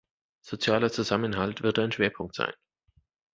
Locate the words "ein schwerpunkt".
1.77-2.33